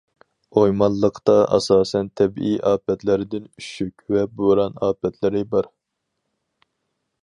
ئويمانلىقتا 0.59 1.35
ئاساسەن 1.57 2.09
تەبىئىي 2.21 2.57
ئاپەتلەردىن 2.71 3.47
ئۈششۈك 3.51 4.07
ۋە 4.17 4.27
بوران 4.41 4.83
ئاپەتلىرى 4.89 5.49
بار. 5.55 5.75